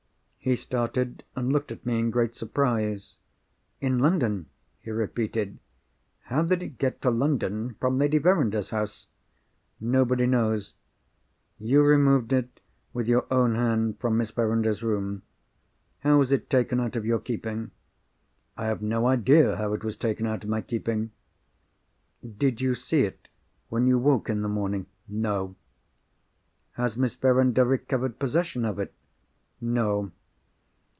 [0.43, 3.17] He started, and looked at me in great surprise.
[3.79, 4.47] "In London?"
[4.79, 5.59] he repeated.
[6.23, 9.05] "How did it get to London from Lady Verinder's house?"
[9.79, 10.73] "Nobody knows."
[11.59, 12.59] "You removed it
[12.91, 15.21] with your own hand from Miss Verinder's room.
[15.99, 17.69] How was it taken out of your keeping?"
[18.57, 21.11] "I have no idea how it was taken out of my keeping."
[22.27, 23.27] "Did you see it,
[23.69, 25.55] when you woke in the morning?" "No."
[26.71, 28.91] "Has Miss Verinder recovered possession of it?"
[29.61, 30.11] "No."